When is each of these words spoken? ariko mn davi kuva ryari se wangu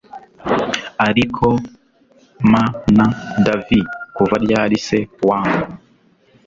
ariko 1.07 1.45
mn 2.51 3.05
davi 3.45 3.79
kuva 4.15 4.35
ryari 4.43 4.77
se 4.87 4.97
wangu 5.27 5.65